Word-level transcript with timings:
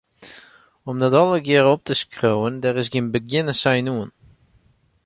Om 0.83 0.99
dat 0.99 1.13
allegearre 1.19 1.69
op 1.75 1.83
te 1.85 1.95
skriuwen, 2.01 2.61
dêr 2.63 2.79
is 2.81 2.91
gjin 2.93 3.13
begjinnensein 3.15 3.85
oan. 3.97 4.11